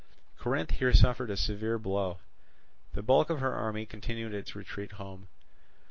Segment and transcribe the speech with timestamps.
[0.35, 2.17] Corinth here suffered a severe blow.
[2.93, 5.27] The bulk of her army continued its retreat home.